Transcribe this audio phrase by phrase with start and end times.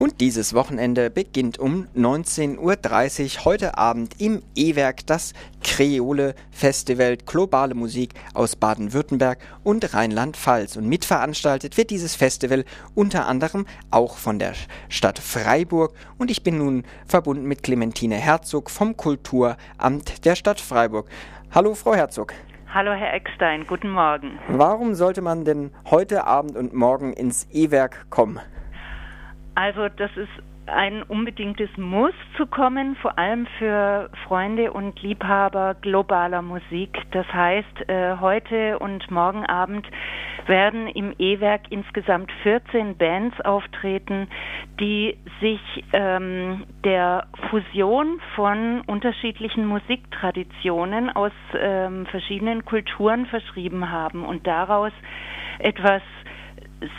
[0.00, 5.32] Und dieses Wochenende beginnt um 19.30 Uhr heute Abend im E-Werk das
[5.64, 10.76] Kreole Festival Globale Musik aus Baden-Württemberg und Rheinland-Pfalz.
[10.76, 12.64] Und mitveranstaltet wird dieses Festival
[12.94, 14.52] unter anderem auch von der
[14.88, 15.94] Stadt Freiburg.
[16.16, 21.08] Und ich bin nun verbunden mit Clementine Herzog vom Kulturamt der Stadt Freiburg.
[21.52, 22.34] Hallo, Frau Herzog.
[22.72, 24.38] Hallo Herr Eckstein, guten Morgen.
[24.46, 28.38] Warum sollte man denn heute Abend und morgen ins E-Werk kommen?
[29.58, 30.30] Also das ist
[30.66, 36.96] ein unbedingtes Muss zu kommen, vor allem für Freunde und Liebhaber globaler Musik.
[37.10, 39.84] Das heißt, äh, heute und morgen Abend
[40.46, 44.28] werden im E-Werk insgesamt 14 Bands auftreten,
[44.78, 45.60] die sich
[45.92, 54.92] ähm, der Fusion von unterschiedlichen Musiktraditionen aus ähm, verschiedenen Kulturen verschrieben haben und daraus
[55.58, 56.02] etwas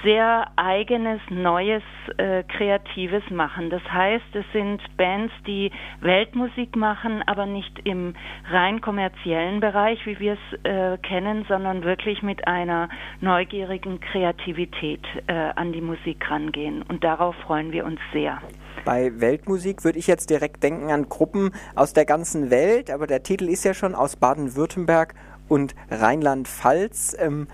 [0.03, 1.83] sehr eigenes, neues,
[2.17, 3.69] äh, kreatives machen.
[3.69, 5.71] Das heißt, es sind Bands, die
[6.02, 8.13] Weltmusik machen, aber nicht im
[8.49, 12.89] rein kommerziellen Bereich, wie wir es äh, kennen, sondern wirklich mit einer
[13.21, 16.81] neugierigen Kreativität äh, an die Musik rangehen.
[16.83, 18.41] Und darauf freuen wir uns sehr.
[18.86, 23.23] Bei Weltmusik würde ich jetzt direkt denken an Gruppen aus der ganzen Welt, aber der
[23.23, 25.14] Titel ist ja schon aus Baden-Württemberg
[25.47, 27.17] und Rheinland-Pfalz.
[27.19, 27.47] Ähm,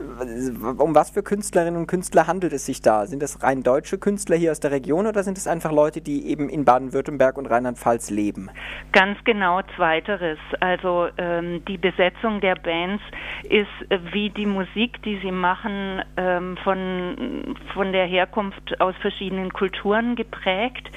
[0.00, 3.06] um was für Künstlerinnen und Künstler handelt es sich da?
[3.06, 6.28] Sind das rein deutsche Künstler hier aus der Region oder sind es einfach Leute, die
[6.28, 8.50] eben in Baden-Württemberg und Rheinland-Pfalz leben?
[8.92, 10.38] Ganz genau zweiteres.
[10.60, 13.02] Also ähm, die Besetzung der Bands
[13.44, 19.52] ist äh, wie die Musik, die sie machen, ähm, von, von der Herkunft aus verschiedenen
[19.52, 20.88] Kulturen geprägt.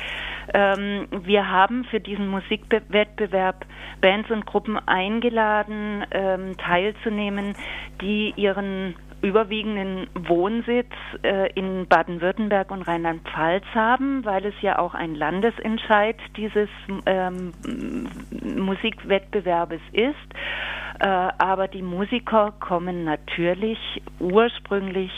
[0.54, 3.66] Ähm, wir haben für diesen Musikwettbewerb
[4.02, 7.56] Bands und Gruppen eingeladen, ähm, teilzunehmen,
[8.02, 8.91] die ihren
[9.22, 10.92] überwiegenden Wohnsitz
[11.24, 16.70] äh, in Baden-Württemberg und Rheinland-Pfalz haben, weil es ja auch ein Landesentscheid dieses
[17.06, 17.52] ähm,
[18.56, 20.16] Musikwettbewerbes ist.
[21.02, 21.08] Äh,
[21.40, 23.80] aber die Musiker kommen natürlich
[24.20, 25.10] ursprünglich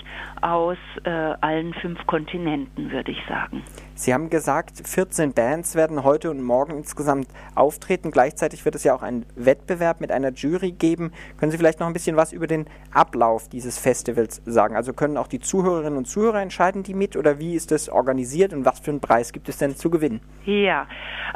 [0.42, 3.64] aus äh, allen fünf Kontinenten, würde ich sagen.
[3.94, 8.12] Sie haben gesagt, 14 Bands werden heute und morgen insgesamt auftreten.
[8.12, 11.12] Gleichzeitig wird es ja auch einen Wettbewerb mit einer Jury geben.
[11.38, 14.78] Können Sie vielleicht noch ein bisschen was über den Ablauf dieses Festivals sagen?
[14.78, 18.54] Also können auch die Zuhörerinnen und Zuhörer entscheiden, die mit oder wie ist das organisiert
[18.54, 20.22] und was für einen Preis gibt es denn zu gewinnen?
[20.46, 20.88] Ja,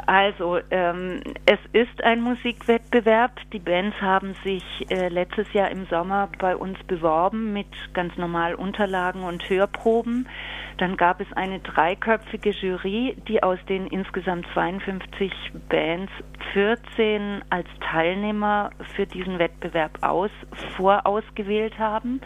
[0.06, 3.32] also ähm, es ist ein Musikwettbewerb.
[3.52, 8.54] Die Bands haben sich äh, letztes Jahr im Sommer bei uns beworben mit ganz normal
[8.54, 10.28] Unterlagen und Hörproben.
[10.78, 15.32] Dann gab es eine dreiköpfige Jury, die aus den insgesamt 52
[15.68, 16.12] Bands
[16.52, 20.30] 14 als Teilnehmer für diesen Wettbewerb aus,
[20.76, 22.20] vorausgewählt haben.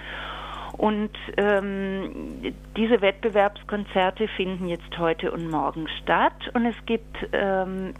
[0.78, 6.50] Und ähm, diese Wettbewerbskonzerte finden jetzt heute und morgen statt.
[6.55, 7.93] Und es gibt ähm,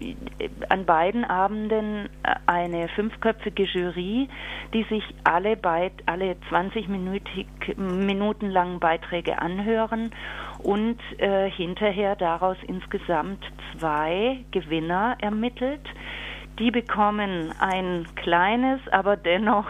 [0.69, 4.29] an beiden Abenden äh, eine fünfköpfige Jury,
[4.73, 10.11] die sich alle, Beit alle 20 Minuten langen Beiträge anhören
[10.59, 13.45] und äh, hinterher daraus insgesamt
[13.79, 15.83] zwei Gewinner ermittelt.
[16.59, 19.67] Die bekommen ein kleines, aber dennoch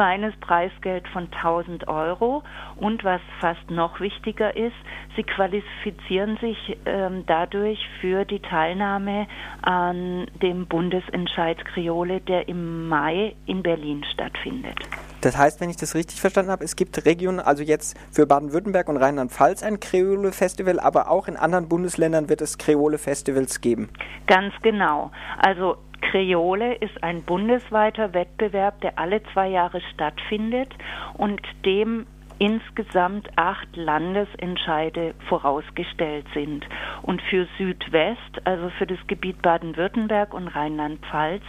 [0.00, 2.42] feines Preisgeld von 1000 Euro.
[2.76, 4.72] Und was fast noch wichtiger ist,
[5.14, 9.26] sie qualifizieren sich ähm, dadurch für die Teilnahme
[9.60, 14.78] an dem Bundesentscheid Kriole, der im Mai in Berlin stattfindet.
[15.20, 18.88] Das heißt, wenn ich das richtig verstanden habe, es gibt Regionen, also jetzt für Baden-Württemberg
[18.88, 23.90] und Rheinland-Pfalz ein Kreole-Festival, aber auch in anderen Bundesländern wird es Kreole-Festivals geben.
[24.26, 25.10] Ganz genau.
[25.36, 30.74] Also Kreole ist ein bundesweiter Wettbewerb, der alle zwei Jahre stattfindet
[31.14, 32.06] und dem
[32.38, 36.66] insgesamt acht Landesentscheide vorausgestellt sind.
[37.02, 41.42] Und für Südwest, also für das Gebiet Baden-Württemberg und Rheinland-Pfalz,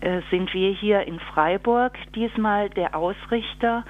[0.00, 3.84] äh, sind wir hier in Freiburg diesmal der Ausrichter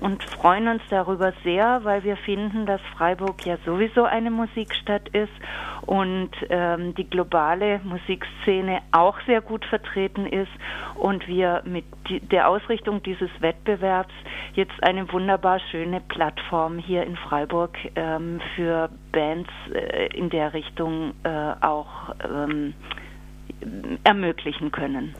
[0.00, 5.32] und freuen uns darüber sehr, weil wir finden, dass Freiburg ja sowieso eine Musikstadt ist
[5.86, 10.50] und ähm, die globale Musikszene auch sehr gut vertreten ist
[10.94, 11.84] und wir mit
[12.30, 14.12] der Ausrichtung dieses Wettbewerbs
[14.54, 21.14] jetzt eine wunderbar schöne Plattform hier in Freiburg ähm, für Bands äh, in der Richtung
[21.22, 22.74] äh, auch ähm,
[24.04, 25.14] ermöglichen können.